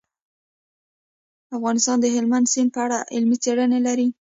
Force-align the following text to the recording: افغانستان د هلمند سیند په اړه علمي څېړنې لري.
افغانستان 1.57 1.97
د 2.01 2.05
هلمند 2.15 2.51
سیند 2.53 2.69
په 2.75 2.79
اړه 2.85 2.97
علمي 3.13 3.37
څېړنې 3.43 3.79
لري. 3.87 4.07